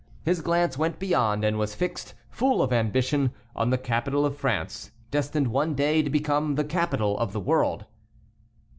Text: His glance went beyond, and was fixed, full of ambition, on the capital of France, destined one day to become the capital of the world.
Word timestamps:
His 0.23 0.41
glance 0.41 0.79
went 0.79 0.97
beyond, 0.97 1.45
and 1.45 1.59
was 1.59 1.75
fixed, 1.75 2.15
full 2.31 2.63
of 2.63 2.73
ambition, 2.73 3.33
on 3.55 3.69
the 3.69 3.77
capital 3.77 4.25
of 4.25 4.35
France, 4.35 4.89
destined 5.11 5.49
one 5.49 5.75
day 5.75 6.01
to 6.01 6.09
become 6.09 6.55
the 6.55 6.63
capital 6.65 7.15
of 7.19 7.33
the 7.33 7.39
world. 7.39 7.85